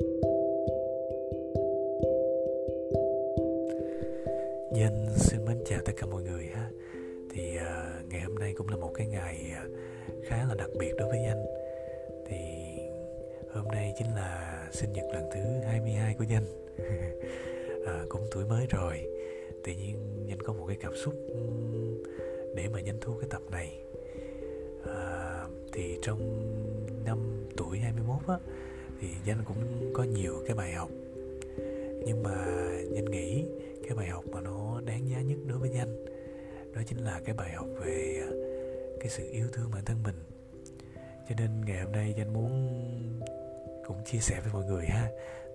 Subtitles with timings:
[0.00, 0.06] Dạ,
[4.72, 6.70] Danh xin mến chào tất cả mọi người ha.
[7.30, 9.72] Thì uh, ngày hôm nay cũng là một cái ngày uh,
[10.24, 11.44] khá là đặc biệt đối với Danh
[12.26, 12.36] Thì
[13.52, 16.44] hôm nay chính là sinh nhật lần thứ 22 của Danh.
[17.82, 19.06] Uh, Cũng tuổi mới rồi.
[19.64, 21.14] Tự nhiên Danh có một cái cảm xúc
[22.54, 23.78] để mà Danh thu cái tập này.
[24.82, 26.20] Uh, Thì trong
[27.04, 27.18] năm
[27.56, 28.38] tuổi 21 á
[29.04, 30.88] thì Danh cũng có nhiều cái bài học.
[32.06, 32.46] Nhưng mà
[32.90, 33.44] Danh nghĩ
[33.88, 36.04] cái bài học mà nó đáng giá nhất đối với danh,
[36.74, 38.28] đó chính là cái bài học về à,
[39.00, 40.14] cái sự yêu thương bản thân mình.
[41.28, 42.50] Cho nên ngày hôm nay danh muốn
[43.86, 45.08] cũng chia sẻ với mọi người ha,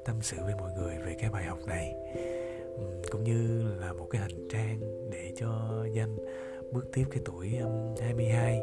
[0.05, 1.93] tâm sự với mọi người về cái bài học này.
[3.11, 4.79] Cũng như là một cái hành trang
[5.11, 6.16] để cho danh
[6.71, 7.57] bước tiếp cái tuổi
[8.02, 8.61] 22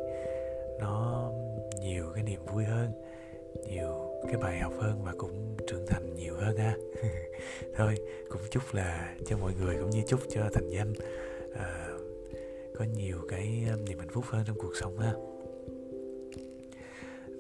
[0.81, 1.31] nó
[1.81, 2.93] nhiều cái niềm vui hơn,
[3.69, 6.77] nhiều cái bài học hơn và cũng trưởng thành nhiều hơn ha.
[7.77, 7.95] Thôi
[8.29, 10.93] cũng chúc là cho mọi người cũng như chúc cho thành danh
[11.55, 11.89] à,
[12.79, 15.13] có nhiều cái um, niềm hạnh phúc hơn trong cuộc sống ha.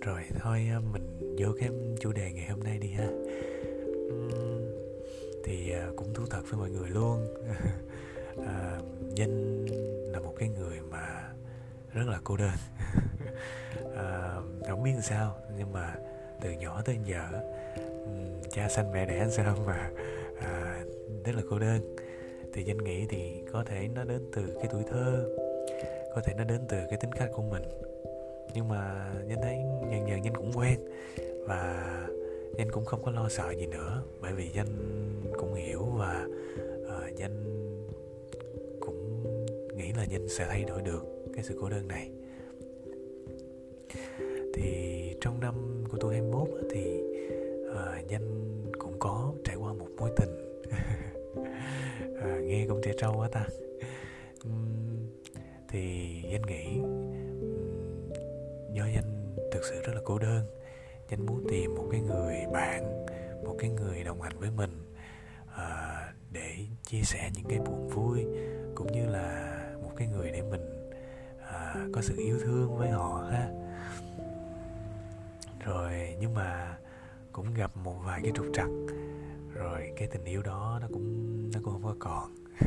[0.00, 3.08] Rồi thôi um, mình vô cái chủ đề ngày hôm nay đi ha.
[5.44, 7.26] Thì à, cũng thú thật với mọi người luôn.
[8.46, 8.80] À,
[9.14, 9.66] danh
[10.12, 11.32] là một cái người mà
[11.92, 12.50] rất là cô đơn.
[13.96, 14.34] À,
[14.68, 15.94] không biết làm sao nhưng mà
[16.40, 17.22] từ nhỏ tới giờ.
[18.50, 19.90] Cha sanh mẹ đẻ sao mà
[20.40, 20.84] à,
[21.24, 21.96] rất là cô đơn.
[22.52, 25.28] Thì danh nghĩ thì có thể nó đến từ cái tuổi thơ
[26.14, 27.62] có thể nó đến từ cái tính cách của mình.
[28.54, 29.56] Nhưng mà danh thấy
[29.90, 30.78] dần dần danh cũng quen
[31.46, 31.92] và
[32.58, 34.02] danh cũng không có lo sợ gì nữa.
[34.20, 34.66] Bởi vì danh
[35.38, 36.26] cũng hiểu và
[36.82, 37.44] uh, danh
[38.80, 39.22] cũng
[39.76, 42.10] nghĩ là danh sẽ thay đổi được cái sự cô đơn này.
[44.54, 44.85] Thì
[45.20, 47.00] trong năm của tôi 21 thì
[47.74, 50.60] ờ, uh, danh cũng có trải qua một mối tình.
[52.20, 53.46] À, nghe cũng trẻ trâu quá ta.
[54.48, 55.06] Uhm,
[55.68, 57.12] thì danh nghĩ um,
[58.72, 60.46] do danh thực sự rất là cô đơn
[61.10, 63.06] danh muốn tìm một cái người bạn
[63.44, 64.70] một cái người đồng hành với mình
[65.56, 68.26] à, để chia sẻ những cái buồn vui
[68.74, 70.90] cũng như là một cái người để mình
[71.40, 73.65] à, có sự yêu thương với họ ha
[75.66, 76.76] rồi nhưng mà
[77.32, 78.68] cũng gặp một vài cái trục trặc.
[79.54, 82.34] Rồi cái tình yêu đó nó cũng nó cũng không có còn.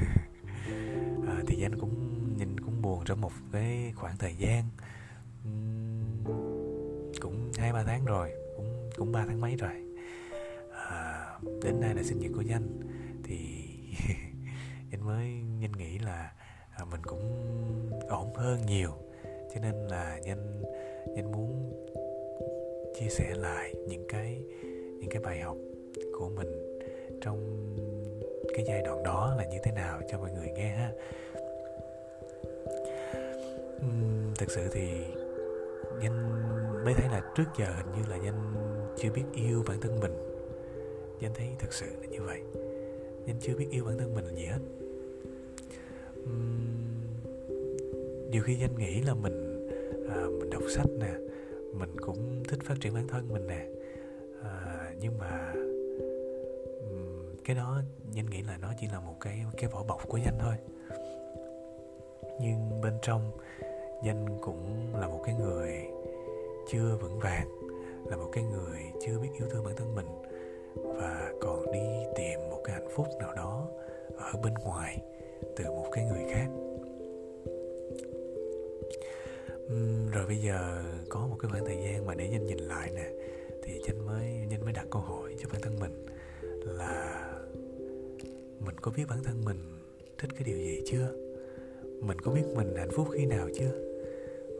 [1.28, 1.94] À, thì anh cũng
[2.38, 4.64] nhìn cũng buồn trong một cái khoảng thời gian.
[7.22, 9.72] Cũng hai ba tháng rồi cũng cũng ba tháng mấy rồi.
[10.90, 11.28] À,
[11.64, 12.80] đến nay là sinh nhật của danh.
[13.24, 13.66] Thì
[14.92, 15.28] anh mới
[15.60, 16.32] nhanh nghĩ là
[16.78, 17.22] à, mình cũng
[18.10, 18.92] ổn hơn nhiều.
[19.24, 20.64] Cho nên là nhanh
[21.16, 21.74] nhanh muốn
[23.00, 24.44] chia sẻ lại những cái
[25.00, 25.58] những cái bài học
[26.20, 26.80] của mình
[27.22, 27.38] trong
[28.54, 30.92] cái giai đoạn đó là như thế nào cho mọi người nghe ha.
[33.86, 34.90] Uhm, thực sự thì
[36.04, 36.32] danh
[36.86, 38.54] mới thấy là trước giờ hình như là danh
[38.98, 40.14] chưa biết yêu bản thân mình.
[41.20, 42.42] Danh thấy thực sự là như vậy.
[43.28, 44.60] Danh chưa biết yêu bản thân mình là gì hết.
[46.24, 46.70] Uhm,
[48.32, 49.68] nhiều khi danh nghĩ là mình
[50.10, 51.14] à, mình đọc sách nè
[51.74, 53.68] mình cũng thích phát triển bản thân mình nè.
[54.44, 55.54] À, nhưng mà
[57.46, 57.82] cái đó
[58.12, 60.56] danh nghĩ là nó chỉ là một cái cái vỏ bọc của danh thôi.
[62.42, 63.32] Nhưng bên trong
[64.04, 65.88] danh cũng là một cái người
[66.72, 67.48] chưa vững vàng
[68.06, 70.08] là một cái người chưa biết yêu thương bản thân mình
[70.76, 71.80] và còn đi
[72.16, 73.68] tìm một cái hạnh phúc nào đó
[74.18, 75.02] ở bên ngoài
[75.56, 76.48] từ một cái người khác
[79.74, 82.92] uhm, rồi bây giờ có một cái khoảng thời gian mà để danh nhìn lại
[82.96, 83.10] nè
[83.64, 86.06] thì danh mới danh mới đặt câu hỏi cho bản thân mình
[86.64, 87.26] là
[88.60, 89.58] mình có biết bản thân mình
[90.18, 91.12] thích cái điều gì chưa?
[92.02, 93.72] Mình có biết mình hạnh phúc khi nào chưa?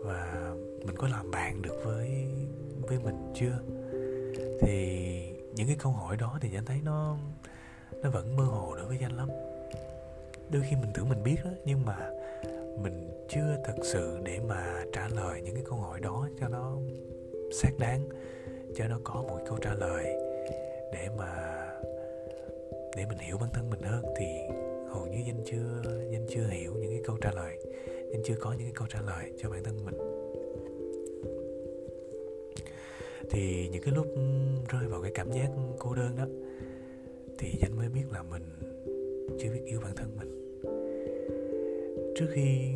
[0.06, 0.54] Và
[0.86, 2.10] mình có làm bạn được với
[2.82, 3.60] với mình chưa?
[4.62, 5.00] Thì
[5.56, 7.18] những cái câu hỏi đó thì anh thấy nó
[8.04, 9.30] nó vẫn mơ hồ đối với danh lắm.
[10.52, 12.10] Đôi khi mình tưởng mình biết đó nhưng mà
[12.82, 16.78] mình chưa thật sự để mà trả lời những cái câu hỏi đó cho nó
[17.52, 18.10] xác đáng,
[18.76, 20.06] cho nó có một câu trả lời
[20.94, 21.56] để mà,
[22.98, 24.06] để mình hiểu bản thân mình hơn.
[24.18, 24.26] Thì
[24.90, 25.82] hầu như danh chưa
[26.12, 27.58] danh chưa hiểu những cái câu trả lời,
[28.12, 29.98] danh chưa có những cái câu trả lời cho bản thân mình.
[33.30, 34.08] Thì những cái lúc
[34.70, 35.50] rơi vào cái cảm giác
[35.80, 36.26] cô đơn đó,
[37.40, 38.44] thì danh mới biết là mình
[39.40, 40.39] chưa biết yêu bản thân mình
[42.20, 42.76] trước khi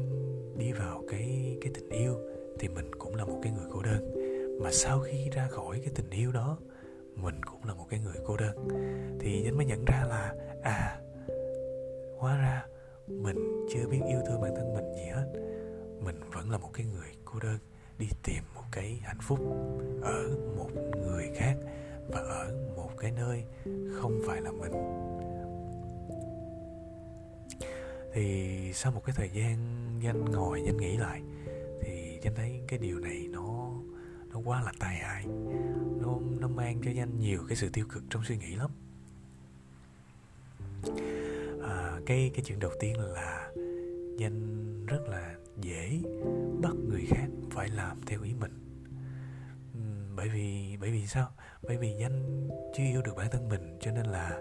[0.57, 2.15] đi vào cái cái tình yêu
[2.59, 4.11] thì mình cũng là một cái người cô đơn.
[4.61, 6.57] Mà sau khi ra khỏi cái tình yêu đó,
[7.15, 8.67] mình cũng là một cái người cô đơn.
[9.19, 10.99] Thì nhân mới nhận ra là à
[12.17, 12.65] hóa ra
[13.07, 15.27] mình chưa biết yêu thương bản thân mình gì hết.
[16.05, 17.57] Mình vẫn là một cái người cô đơn,
[17.99, 19.39] đi tìm một cái hạnh phúc
[20.01, 20.69] ở một
[21.07, 21.55] người khác
[22.07, 23.43] và ở một cái nơi
[23.93, 24.71] không phải là mình
[28.13, 29.57] thì sau một cái thời gian
[30.01, 31.21] danh ngồi danh nghĩ lại
[31.81, 33.69] thì danh thấy cái điều này nó
[34.33, 35.25] nó quá là tai hại.
[36.01, 38.71] Nó nó mang cho danh nhiều cái sự tiêu cực trong suy nghĩ lắm.
[41.63, 43.51] À, cái cái chuyện đầu tiên là
[44.17, 45.99] danh rất là dễ
[46.61, 48.51] bắt người khác phải làm theo ý mình.
[50.15, 51.27] Bởi vì bởi vì sao?
[51.61, 54.39] Bởi vì danh chưa yêu được bản thân mình cho nên là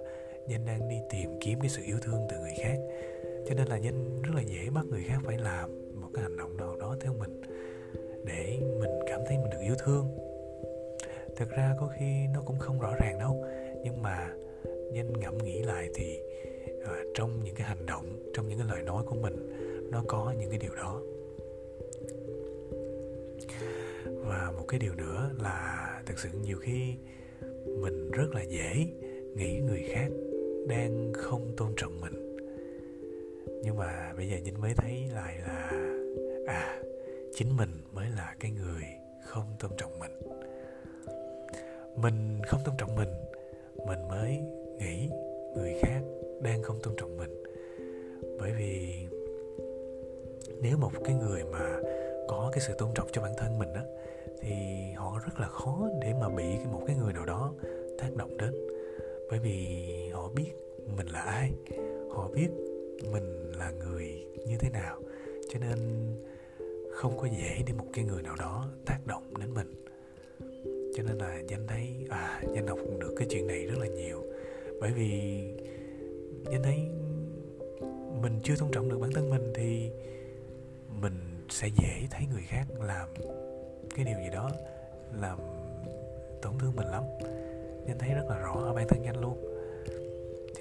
[0.48, 2.78] danh đang đi tìm kiếm cái sự yêu thương từ người khác
[3.48, 6.36] cho nên là nhân rất là dễ bắt người khác phải làm một cái hành
[6.36, 7.40] động nào đó theo mình
[8.24, 10.06] để mình cảm thấy mình được yêu thương.
[11.36, 13.44] Thực ra có khi nó cũng không rõ ràng đâu
[13.84, 14.34] nhưng mà
[14.92, 16.18] nhân ngẫm nghĩ lại thì
[16.82, 19.50] uh, trong những cái hành động trong những cái lời nói của mình
[19.90, 21.02] nó có những cái điều đó.
[24.04, 26.94] Và một cái điều nữa là thực sự nhiều khi
[27.66, 28.86] mình rất là dễ
[29.36, 30.08] nghĩ người khác
[30.68, 32.21] đang không tôn trọng mình
[33.62, 35.70] nhưng mà bây giờ nhìn mới thấy lại là
[36.46, 36.82] à
[37.34, 38.82] chính mình mới là cái người
[39.24, 40.10] không tôn trọng mình.
[41.96, 43.08] Mình không tôn trọng mình
[43.86, 44.40] mình mới
[44.78, 45.10] nghĩ
[45.56, 46.00] người khác
[46.40, 47.42] đang không tôn trọng mình.
[48.38, 49.06] Bởi vì
[50.60, 51.80] nếu một cái người mà
[52.28, 53.82] có cái sự tôn trọng cho bản thân mình á,
[54.40, 54.54] thì
[54.94, 57.52] họ rất là khó để mà bị một cái người nào đó
[57.98, 58.54] tác động đến.
[59.30, 59.76] Bởi vì
[60.12, 60.52] họ biết
[60.96, 61.52] mình là ai,
[62.10, 62.48] họ biết
[63.10, 65.00] mình là người như thế nào.
[65.52, 65.78] Cho nên
[66.92, 69.84] không có dễ để một cái người nào đó tác động đến mình.
[70.96, 74.22] Cho nên là danh thấy à danh học được cái chuyện này rất là nhiều.
[74.80, 75.10] Bởi vì
[76.52, 76.76] danh thấy
[78.22, 79.90] mình chưa tôn trọng được bản thân mình thì
[81.00, 83.08] mình sẽ dễ thấy người khác làm
[83.96, 84.50] cái điều gì đó,
[85.20, 85.38] làm
[86.42, 87.02] tổn thương mình lắm.
[87.88, 89.36] Danh thấy rất là rõ ở bản thân danh luôn.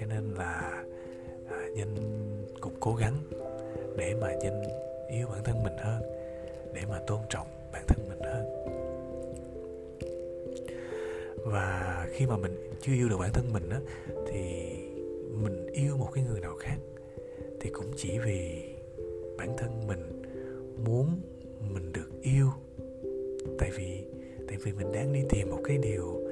[0.00, 0.84] Cho nên là
[1.76, 1.86] à,
[2.60, 3.14] cũng cố gắng
[3.96, 4.62] để mà danh
[5.08, 6.02] yêu bản thân mình hơn
[6.72, 8.44] để mà tôn trọng bản thân mình hơn.
[11.44, 13.80] Và khi mà mình chưa yêu được bản thân mình á
[14.26, 14.72] thì
[15.42, 16.76] mình yêu một cái người nào khác
[17.60, 18.62] thì cũng chỉ vì
[19.36, 20.22] bản thân mình
[20.84, 21.20] muốn
[21.74, 22.48] mình được yêu.
[23.58, 24.04] Tại vì
[24.48, 26.28] tại vì mình đang đi tìm một cái điều uh,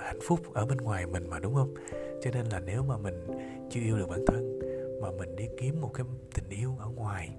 [0.00, 1.74] hạnh phúc ở bên ngoài mình mà đúng không?
[2.22, 3.26] Cho nên là nếu mà mình
[3.70, 4.59] chưa yêu được bản thân
[5.00, 7.30] mà mình đi kiếm một cái tình yêu ở ngoài,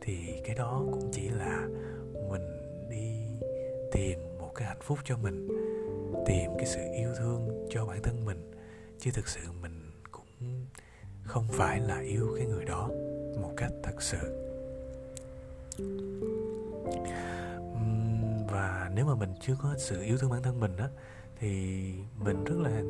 [0.00, 1.68] thì cái đó cũng chỉ là
[2.30, 2.42] mình
[2.90, 3.26] đi
[3.92, 5.48] tìm một cái hạnh phúc cho mình,
[6.26, 8.50] tìm cái sự yêu thương cho bản thân mình,
[8.98, 10.66] chứ thực sự mình cũng
[11.24, 12.88] không phải là yêu cái người đó
[13.42, 14.18] một cách thật sự.
[18.50, 20.88] Và nếu mà mình chưa có sự yêu thương bản thân mình á,
[21.40, 21.82] thì
[22.24, 22.82] mình rất là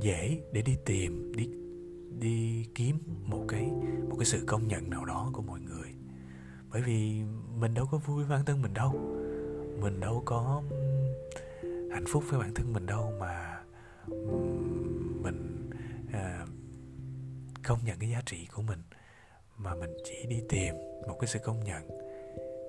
[0.00, 1.48] dễ để đi tìm, đi
[2.18, 3.70] đi kiếm một cái
[4.08, 5.94] một cái sự công nhận nào đó của mọi người.
[6.70, 7.22] Bởi vì
[7.58, 8.92] mình đâu có vui với bản thân mình đâu.
[9.80, 10.62] Mình đâu có
[11.90, 13.62] hạnh phúc với bản thân mình đâu mà
[15.22, 15.70] mình
[16.12, 16.46] à,
[17.64, 18.78] công nhận cái giá trị của mình.
[19.56, 20.74] Mà mình chỉ đi tìm
[21.08, 21.88] một cái sự công nhận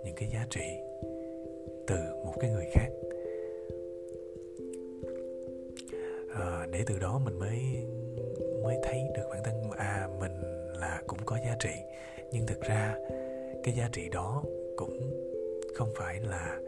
[0.06, 0.68] những cái giá trị
[1.88, 2.90] từ một cái người khác.
[6.36, 7.86] À, để từ đó mình mới
[8.68, 10.32] mới thấy được bản thân à mình
[10.80, 11.76] là cũng có giá trị.
[12.32, 12.96] Nhưng thực ra,
[13.64, 14.44] cái giá trị đó
[14.76, 15.00] cũng
[15.76, 16.60] không phải là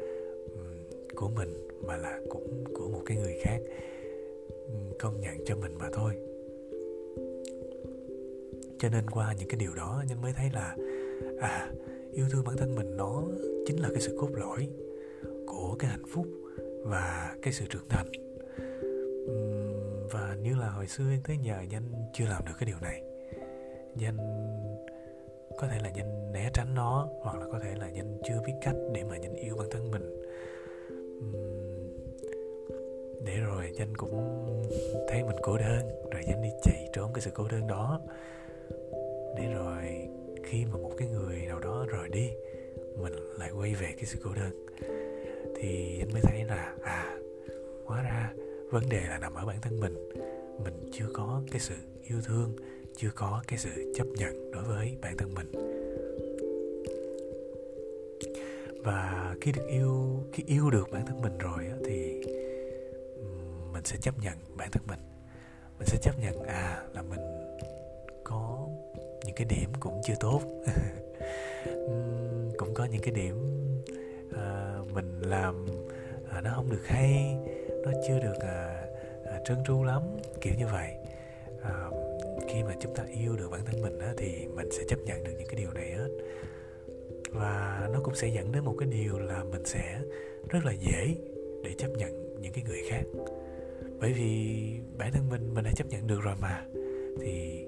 [1.16, 3.60] của mình, mà là cũng của một cái người khác
[5.00, 6.14] công nhận cho mình mà thôi.
[8.80, 10.76] Cho nên qua những cái điều đó nhân mới thấy là
[11.40, 11.72] à
[12.14, 13.24] yêu thương bản thân mình nó
[13.66, 14.68] chính là cái sự cốt lõi
[15.48, 16.26] của cái hạnh phúc
[16.84, 18.29] và cái sự trưởng thành
[20.40, 23.04] hình như là hồi xưa tới giờ danh chưa làm được cái điều này.
[23.96, 24.18] Danh
[25.58, 28.54] có thể là danh né tránh nó, hoặc là có thể là danh chưa biết
[28.62, 30.22] cách để mà danh yêu bản thân mình.
[33.26, 34.46] Để rồi danh cũng
[35.10, 38.02] thấy mình cô đơn, rồi danh đi chạy trốn cái sự cô đơn đó.
[39.38, 40.10] Để rồi
[40.44, 42.30] khi mà một cái người nào đó rời đi,
[42.96, 44.66] mình lại quay về cái sự cô đơn.
[45.56, 47.18] Thì anh mới thấy là à
[47.86, 48.34] hóa ra
[48.72, 50.10] vấn đề là nằm ở bản thân mình.
[50.64, 51.76] Mình chưa có cái sự
[52.08, 52.56] yêu thương
[52.98, 55.52] chưa có cái sự chấp nhận đối với bản thân mình.
[58.84, 62.22] Và khi được yêu khi yêu được bản thân mình rồi thì
[63.74, 65.00] mình sẽ chấp nhận bản thân mình.
[65.80, 67.20] Mình sẽ chấp nhận à là mình
[68.24, 68.68] có
[69.26, 70.42] những cái điểm cũng chưa tốt.
[72.58, 73.36] Cũng có những cái điểm
[74.34, 75.66] à, mình làm
[76.32, 77.38] à, nó không được hay
[77.84, 78.88] nó chưa được à,
[79.26, 80.02] à, trơn tru lắm
[80.42, 80.94] kiểu như vậy.
[81.62, 81.90] À,
[82.48, 85.24] khi mà chúng ta yêu được bản thân mình á, thì mình sẽ chấp nhận
[85.24, 86.10] được những cái điều này hết.
[87.32, 90.02] Và nó cũng sẽ dẫn đến một cái điều là mình sẽ
[90.50, 91.16] rất là dễ
[91.64, 93.04] để chấp nhận những cái người khác.
[94.00, 94.56] Bởi vì
[94.98, 96.66] bản thân mình mình đã chấp nhận được rồi mà
[97.22, 97.66] thì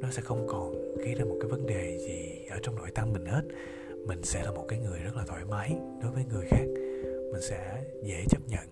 [0.00, 3.12] nó sẽ không còn gây ra một cái vấn đề gì ở trong nội tâm
[3.12, 3.42] mình hết.
[4.06, 6.64] Mình sẽ là một cái người rất là thoải mái đối với người khác.
[7.32, 8.68] Mình sẽ dễ chấp nhận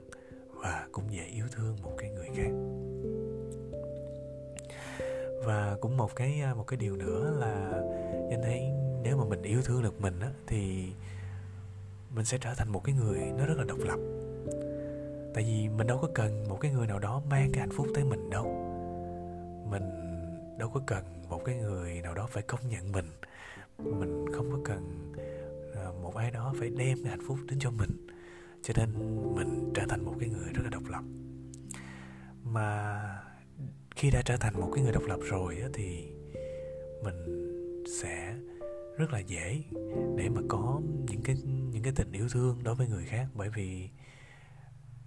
[0.62, 2.50] và cũng dễ yêu thương một cái người khác.
[5.44, 7.70] Và cũng một cái à, một cái điều nữa là
[8.30, 8.60] anh thấy
[9.02, 10.86] nếu mà mình yêu thương được mình á, thì
[12.14, 13.98] mình sẽ trở thành một cái người nó rất là độc lập.
[15.34, 17.86] Tại vì mình đâu có cần một cái người nào đó mang cái hạnh phúc
[17.94, 18.44] tới mình đâu.
[19.70, 19.82] Mình
[20.58, 23.06] đâu có cần một cái người nào đó phải công nhận mình.
[23.78, 25.12] Mình không có cần
[25.74, 28.06] à, một ai đó phải đem cái hạnh phúc đến cho mình
[28.66, 28.88] cho nên
[29.34, 31.02] mình trở thành một cái người rất là độc lập.
[32.42, 33.00] Mà
[33.96, 36.12] khi đã trở thành một cái người độc lập rồi thì
[37.02, 37.46] mình
[38.00, 38.34] sẽ
[38.98, 39.62] rất là dễ
[40.16, 43.26] để mà có những cái những cái tình yêu thương đối với người khác.
[43.34, 43.88] Bởi vì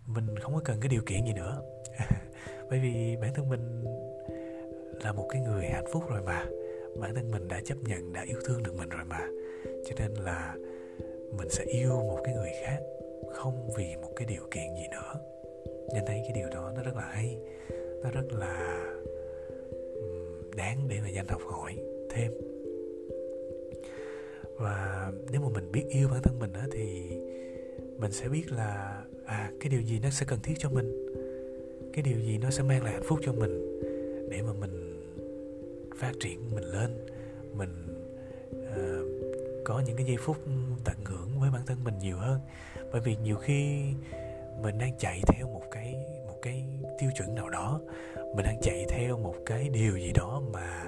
[0.06, 1.62] mình không có cần cái điều kiện gì nữa.
[2.70, 3.84] Bởi vì bản thân mình
[5.04, 6.46] là một cái người hạnh phúc rồi mà.
[7.00, 9.28] Bản thân mình đã chấp nhận, đã yêu thương được mình rồi mà.
[9.66, 10.56] Cho nên là
[11.38, 12.80] mình sẽ yêu một cái người khác
[13.34, 15.14] không vì một cái điều kiện gì nữa.
[15.94, 17.38] Nên thấy cái điều đó nó rất là hay
[18.04, 18.86] nó rất là
[20.56, 21.78] đáng để mà danh học hỏi
[22.10, 22.32] thêm.
[24.56, 27.10] Và nếu mà mình biết yêu bản thân mình đó, thì
[27.98, 31.06] mình sẽ biết là à cái điều gì nó sẽ cần thiết cho mình
[31.94, 33.82] cái điều gì nó sẽ mang lại hạnh phúc cho mình
[34.30, 35.02] để mà mình
[35.96, 37.06] phát triển mình lên
[37.54, 37.70] mình
[38.52, 39.09] uh,
[39.70, 40.38] có những cái giây phút
[40.86, 42.40] tận hưởng với bản thân mình nhiều hơn.
[42.92, 43.84] Bởi vì nhiều khi
[44.62, 45.96] mình đang chạy theo một cái
[46.28, 46.66] một cái
[47.00, 47.80] tiêu chuẩn nào đó,
[48.36, 50.86] mình đang chạy theo một cái điều gì đó mà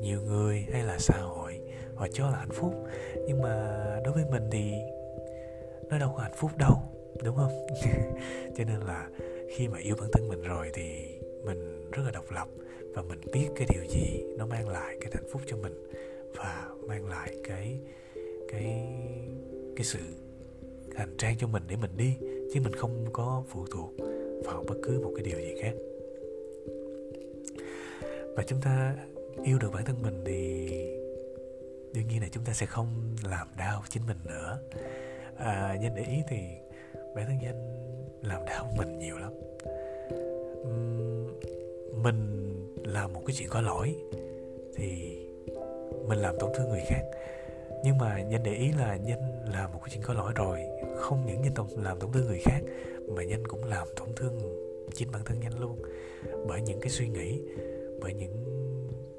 [0.00, 1.60] nhiều người hay là xã hội
[1.96, 2.74] họ cho là hạnh phúc.
[3.26, 4.72] Nhưng mà đối với mình thì
[5.88, 6.76] nó đâu có hạnh phúc đâu,
[7.24, 7.66] đúng không?
[8.56, 9.08] Cho nên là
[9.56, 12.48] khi mà yêu bản thân mình rồi thì mình rất là độc lập
[12.94, 15.90] và mình biết cái điều gì nó mang lại cái hạnh phúc cho mình
[16.36, 17.80] và mang lại cái
[18.52, 18.86] cái
[19.76, 19.98] cái sự
[20.96, 22.16] hành trang cho mình để mình đi
[22.54, 23.90] chứ mình không có phụ thuộc
[24.44, 25.72] vào bất cứ một cái điều gì khác.
[28.36, 28.96] Và chúng ta
[29.44, 30.68] yêu được bản thân mình thì
[31.94, 32.86] đương nhiên là chúng ta sẽ không
[33.30, 34.58] làm đau chính mình nữa.
[35.36, 36.38] À, danh để ý thì
[37.14, 37.86] bản thân danh
[38.22, 39.32] làm đau mình nhiều lắm.
[42.02, 42.50] Mình
[42.84, 43.94] làm một cái chuyện có lỗi
[44.76, 45.18] thì
[46.08, 47.02] mình làm tổn thương người khác
[47.84, 50.60] nhưng mà nhanh để ý là nhanh làm một cái chuyện có lỗi rồi.
[50.96, 52.60] Không những danh làm tổn thương người khác,
[53.08, 54.38] mà nhanh cũng làm tổn thương
[54.94, 55.82] chính bản thân nhanh luôn.
[56.48, 57.40] Bởi những cái suy nghĩ,
[58.00, 58.44] bởi những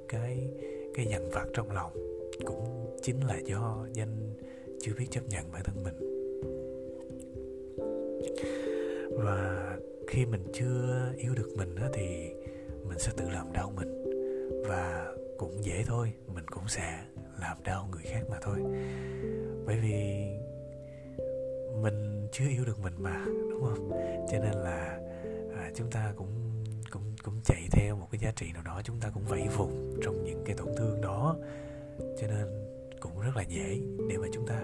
[0.07, 0.49] cái
[0.93, 1.91] cái dằn vặt trong lòng
[2.45, 4.33] cũng chính là do nhanh
[4.81, 5.95] chưa biết chấp nhận bản thân mình.
[9.23, 9.77] Và
[10.07, 12.29] khi mình chưa yêu được mình đó thì
[12.87, 14.03] mình sẽ tự làm đau mình.
[14.67, 16.99] Và cũng dễ thôi, mình cũng sẽ
[17.41, 18.59] làm đau người khác mà thôi.
[19.65, 20.27] Bởi vì
[21.81, 23.89] mình chưa yêu được mình mà đúng không?
[24.31, 24.99] Cho nên là
[25.57, 28.99] à, chúng ta cũng cũng cũng chạy theo một cái giá trị nào đó chúng
[28.99, 31.35] ta cũng vẫy vùng trong những cái tổn thương đó.
[31.99, 32.47] Cho nên
[32.99, 33.79] cũng rất là dễ
[34.09, 34.61] để mà chúng ta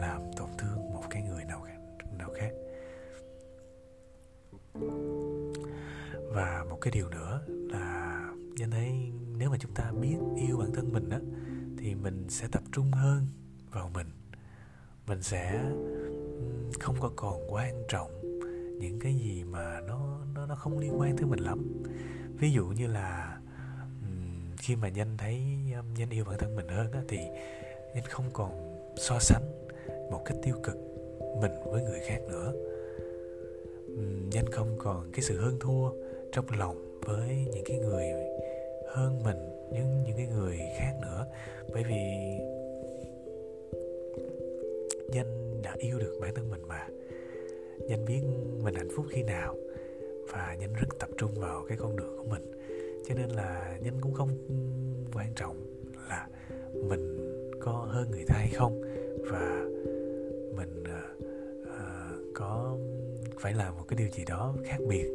[0.00, 1.66] làm tổn thương một cái người nào
[2.18, 2.52] nào khác.
[6.34, 8.20] Và một cái điều nữa là
[8.56, 11.20] nhân thấy nếu mà chúng ta biết yêu bản thân mình á
[11.80, 13.26] thì mình sẽ tập trung hơn
[13.70, 14.06] vào mình.
[15.06, 15.64] Mình sẽ
[16.80, 18.10] không có còn quan trọng
[18.80, 21.84] những cái gì mà nó nó nó không liên quan tới mình lắm.
[22.38, 23.38] Ví dụ như là
[24.58, 25.40] khi mà nhanh thấy
[25.98, 27.18] nhanh yêu bản thân mình hơn á, thì
[27.94, 29.42] nhanh không còn so sánh
[30.10, 30.76] một cách tiêu cực
[31.40, 32.52] mình với người khác nữa.
[34.32, 35.90] Nhanh không còn cái sự hơn thua
[36.32, 38.06] trong lòng với những cái người
[38.94, 41.26] hơn mình những những cái người khác nữa.
[41.72, 42.02] Bởi vì
[45.12, 46.86] danh đã yêu được bản thân mình mà.
[47.88, 48.20] Danh biết
[48.62, 49.56] mình hạnh phúc khi nào
[50.32, 52.52] và danh rất tập trung vào cái con đường của mình.
[53.08, 54.28] Cho nên là danh cũng không
[55.14, 55.56] quan trọng
[56.08, 56.28] là
[56.74, 57.18] mình
[57.60, 58.82] có hơn người ta hay không
[59.30, 59.64] và
[60.56, 61.22] mình uh,
[61.62, 62.76] uh, có
[63.40, 65.08] phải làm một cái điều gì đó khác biệt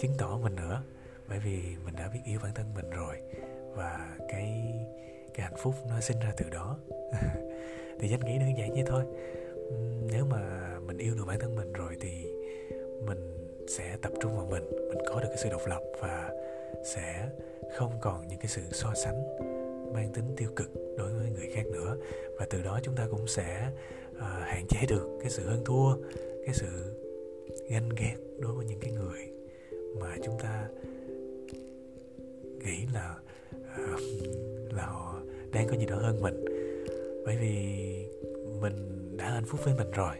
[0.00, 0.82] chứng tỏ mình nữa.
[1.28, 3.16] Bởi vì mình đã biết yêu bản thân mình rồi
[3.74, 4.74] và cái
[5.34, 6.78] cái hạnh phúc nó sinh ra từ đó.
[8.00, 9.04] Thì danh nghĩ đơn giản vậy thôi.
[10.12, 12.26] Nếu mà mình yêu được bản thân mình rồi thì
[13.06, 16.30] mình sẽ tập trung vào mình mình có được cái sự độc lập và
[16.84, 17.28] sẽ
[17.76, 19.38] không còn những cái sự so sánh
[19.92, 21.96] mang tính tiêu cực đối với người khác nữa.
[22.38, 23.68] Và từ đó chúng ta cũng sẽ
[24.16, 25.96] uh, hạn chế được cái sự hơn thua
[26.46, 26.66] cái sự
[27.68, 29.32] ganh ghét đối với những cái người
[30.00, 30.51] mà chúng ta
[35.62, 36.44] đang có gì đó hơn mình.
[37.26, 37.56] Bởi vì
[38.60, 40.16] mình đã hạnh phúc với mình rồi.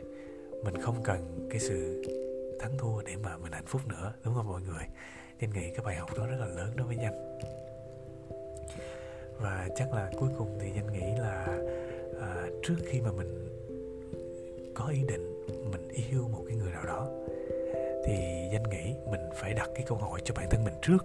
[0.64, 2.04] Mình không cần cái sự
[2.58, 4.86] thắng thua để mà mình hạnh phúc nữa đúng không mọi người?
[5.40, 7.38] Nên nghĩ cái bài học đó rất là lớn đối với danh.
[9.40, 11.58] Và chắc là cuối cùng thì danh nghĩ là
[12.20, 13.48] à, trước khi mà mình
[14.74, 17.08] có ý định mình yêu một cái người nào đó
[18.06, 18.14] thì
[18.52, 21.04] danh nghĩ mình phải đặt cái câu hỏi cho bản thân mình trước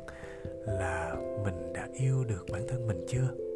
[0.66, 3.47] là mình đã yêu được bản thân mình chưa?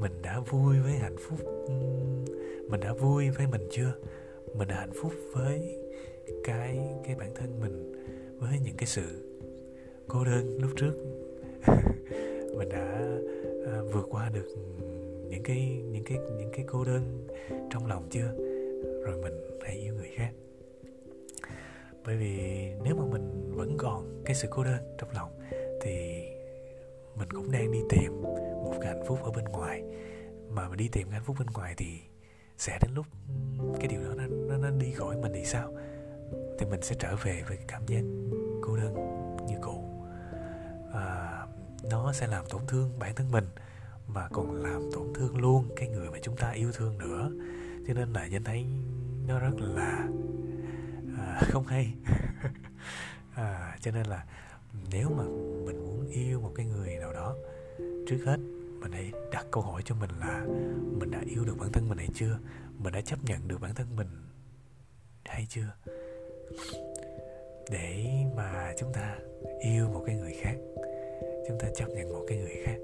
[0.00, 1.38] Mình đã vui với hạnh phúc.
[2.68, 3.92] Mình đã vui với mình chưa?
[4.54, 5.78] Mình đã hạnh phúc với
[6.44, 7.92] cái cái bản thân mình
[8.38, 9.02] với những cái sự
[10.08, 10.92] cô đơn lúc trước.
[12.56, 13.08] Mình đã
[13.66, 14.46] à, vượt qua được
[15.28, 17.26] những cái những cái những cái cô đơn
[17.70, 18.34] trong lòng chưa?
[19.04, 20.30] Rồi mình hãy yêu người khác.
[22.04, 22.38] Bởi vì
[22.84, 25.30] nếu mà mình vẫn còn cái sự cô đơn trong lòng
[25.80, 26.22] thì
[27.16, 28.22] mình cũng đang đi tìm
[28.64, 29.82] một cái hạnh phúc ở bên ngoài.
[30.50, 32.00] Mà mình đi tìm cái hạnh phúc bên ngoài thì
[32.58, 33.06] sẽ đến lúc
[33.78, 35.72] cái điều đó nó, nó, nó đi khỏi mình thì sao?
[36.58, 38.02] Thì mình sẽ trở về với cái cảm giác
[38.62, 38.94] cô đơn
[39.48, 40.04] như cũ.
[40.94, 41.46] À,
[41.90, 43.44] nó sẽ làm tổn thương bản thân mình
[44.06, 47.30] mà còn làm tổn thương luôn cái người mà chúng ta yêu thương nữa.
[47.88, 48.66] Cho nên là danh thấy
[49.26, 50.08] nó rất là
[51.18, 51.94] à, không hay.
[53.34, 54.24] À, cho nên là
[54.90, 55.24] nếu mà
[55.64, 57.36] mình yêu một cái người nào đó.
[58.06, 58.36] Trước hết
[58.80, 60.46] mình hãy đặt câu hỏi cho mình là
[60.98, 62.38] mình đã yêu được bản thân mình hay chưa?
[62.78, 64.08] Mình đã chấp nhận được bản thân mình
[65.24, 65.74] hay chưa?
[67.70, 68.06] Để
[68.36, 69.18] mà chúng ta
[69.60, 70.56] yêu một cái người khác
[71.48, 72.76] chúng ta chấp nhận một cái người khác.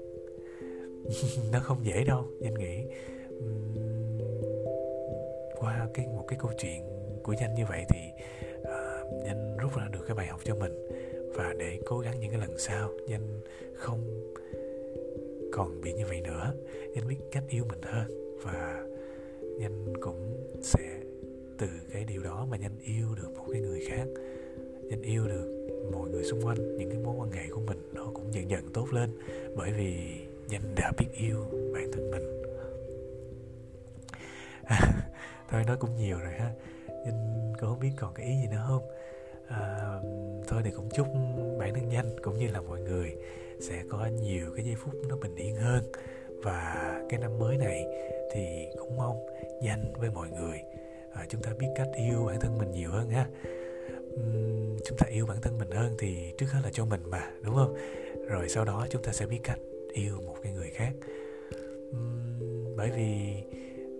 [1.51, 2.85] Nó không dễ đâu danh nghĩ.
[5.55, 6.81] Qua cái một cái câu chuyện
[7.23, 7.99] của danh như vậy thì
[8.61, 10.71] uh, danh rút ra được cái bài học cho mình
[11.37, 12.89] và để cố gắng những cái lần sau.
[13.07, 13.41] Danh
[13.75, 14.31] không
[15.51, 16.53] còn bị như vậy nữa.
[16.95, 18.83] Danh biết cách yêu mình hơn và
[19.59, 20.99] danh cũng sẽ
[21.57, 24.05] từ cái điều đó mà danh yêu được một cái người khác.
[24.89, 28.11] Danh yêu được mọi người xung quanh những cái mối quan hệ của mình nó
[28.13, 29.09] cũng dần dần tốt lên
[29.55, 29.97] bởi vì
[30.49, 32.41] danh đã biết yêu bản thân mình.
[34.63, 34.79] À,
[35.49, 36.51] thôi nói cũng nhiều rồi ha.
[36.87, 38.83] Danh cũng không biết còn cái ý gì nữa không?
[39.47, 39.99] À,
[40.47, 41.07] thôi thì cũng chúc
[41.59, 43.15] bản thân nhanh cũng như là mọi người
[43.59, 45.83] sẽ có nhiều cái giây phút nó bình yên hơn.
[46.43, 47.85] Và cái năm mới này
[48.33, 49.17] thì cũng mong
[49.61, 50.57] nhanh với mọi người
[51.13, 53.27] à, chúng ta biết cách yêu bản thân mình nhiều hơn ha.
[54.13, 57.31] Uhm, chúng ta yêu bản thân mình hơn thì trước hết là cho mình mà
[57.43, 57.75] đúng không?
[58.27, 59.59] Rồi sau đó chúng ta sẽ biết cách
[59.93, 60.91] yêu một cái người khác.
[61.89, 63.33] Uhm, bởi vì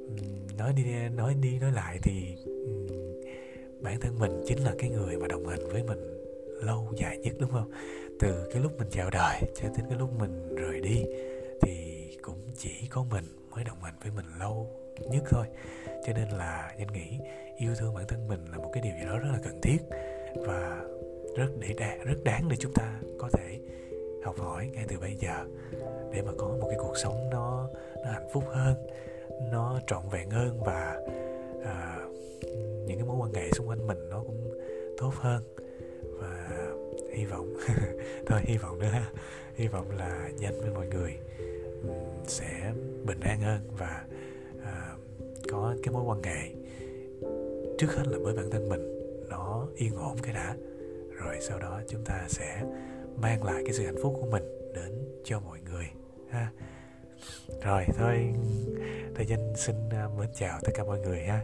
[0.06, 0.84] uhm, nói đi
[1.16, 2.36] nói đi nói lại thì
[3.82, 6.00] bản thân mình chính là cái người mà đồng hành với mình
[6.62, 7.72] lâu dài nhất đúng không?
[8.20, 11.06] Từ cái lúc mình chào đời cho đến cái lúc mình rời đi
[11.62, 13.24] thì cũng chỉ có mình
[13.56, 14.70] mới đồng hành với mình lâu
[15.10, 15.46] nhất thôi.
[15.86, 17.20] Cho nên là anh nghĩ
[17.58, 19.78] yêu thương bản thân mình là một cái điều gì đó rất là cần thiết
[20.36, 20.82] và
[21.38, 23.60] rất để đa, rất đáng để chúng ta có thể
[24.24, 25.46] học hỏi ngay từ bây giờ
[26.14, 27.70] để mà có một cái cuộc sống nó
[28.04, 28.76] nó hạnh phúc hơn
[29.52, 31.02] nó trọn vẹn hơn và
[31.66, 31.97] à,
[32.88, 34.60] những cái mối quan hệ xung quanh mình nó cũng
[34.98, 35.44] tốt hơn.
[36.20, 36.50] Và
[37.14, 37.54] hy vọng
[38.28, 38.92] thôi hy vọng nữa
[39.56, 41.18] hy vọng là danh với mọi người
[41.84, 41.90] ừ,
[42.28, 42.74] sẽ
[43.06, 44.06] bình an hơn và
[44.64, 44.96] à,
[45.52, 46.50] có cái mối quan hệ
[47.78, 48.82] trước hết là với bản thân mình
[49.30, 50.56] nó yên ổn cái đã.
[51.12, 52.64] Rồi sau đó chúng ta sẽ
[53.22, 54.44] mang lại cái sự hạnh phúc của mình
[54.76, 54.92] đến
[55.24, 55.86] cho mọi người
[56.30, 56.52] ha.
[57.64, 58.34] Rồi thôi
[59.16, 61.42] tôi danh xin à, mến chào tất cả mọi người ha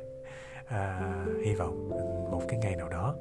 [0.68, 1.90] à, hy vọng
[2.32, 3.16] một cái ngày nào đó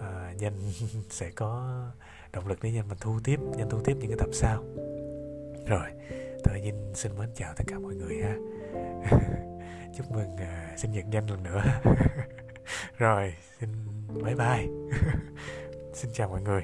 [0.00, 0.52] à, nhanh
[1.10, 1.80] sẽ có
[2.32, 4.64] động lực để nhanh mình thu tiếp nhanh thu tiếp những cái tập sau.
[5.66, 5.88] Rồi
[6.44, 8.36] thời danh xin mến chào tất cả mọi người ha.
[9.96, 11.62] Chúc mừng uh, sinh nhật nhanh lần nữa.
[12.98, 13.68] Rồi xin
[14.24, 14.66] bye bye.
[15.94, 16.62] Xin chào mọi người.